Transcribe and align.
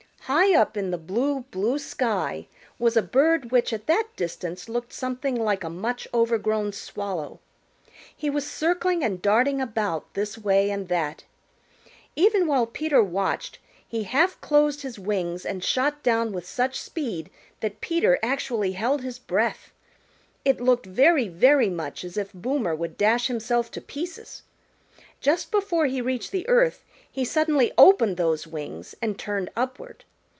High 0.25 0.55
up 0.55 0.77
in 0.77 0.91
the 0.91 0.97
blue, 0.97 1.41
blue 1.51 1.77
sky 1.77 2.47
was 2.79 2.95
a 2.95 3.01
bird 3.01 3.51
which 3.51 3.73
at 3.73 3.87
that 3.87 4.07
distance 4.15 4.69
looked 4.69 4.93
something 4.93 5.35
like 5.35 5.61
a 5.61 5.69
much 5.69 6.07
overgrown 6.13 6.71
Swallow. 6.71 7.41
He 8.15 8.29
was 8.29 8.49
circling 8.49 9.03
and 9.03 9.21
darting 9.21 9.59
about 9.59 10.13
this 10.13 10.37
way 10.37 10.69
and 10.69 10.87
that. 10.87 11.25
Even 12.15 12.47
while 12.47 12.65
Peter 12.65 13.03
watched 13.03 13.59
he 13.85 14.03
half 14.05 14.39
closed 14.39 14.83
his 14.83 14.97
wings 14.97 15.45
and 15.45 15.61
shot 15.65 16.01
down 16.01 16.31
with 16.31 16.47
such 16.47 16.79
speed 16.79 17.29
that 17.59 17.81
Peter 17.81 18.17
actually 18.23 18.71
held 18.71 19.01
his 19.01 19.19
breath. 19.19 19.71
It 20.45 20.61
looked 20.61 20.85
very, 20.85 21.27
very 21.27 21.69
much 21.69 22.05
as 22.05 22.15
if 22.15 22.31
Boomer 22.31 22.73
would 22.75 22.97
dash 22.97 23.27
himself 23.27 23.69
to 23.71 23.81
pieces. 23.81 24.43
Just 25.19 25.51
before 25.51 25.87
he 25.87 25.99
reached 25.99 26.31
the 26.31 26.47
earth 26.47 26.85
he 27.11 27.25
suddenly 27.25 27.73
opened 27.77 28.15
those 28.15 28.47
wings 28.47 28.95
and 29.01 29.19
turned 29.19 29.49
upward. 29.57 30.05